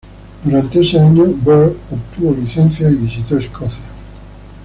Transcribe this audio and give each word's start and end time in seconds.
Durante 0.43 0.79
ese 0.81 0.99
año, 0.99 1.25
Baird 1.45 1.75
obtuvo 1.91 2.33
licencia 2.33 2.89
y 2.89 2.95
visitó 2.95 3.37
Escocia. 3.37 3.83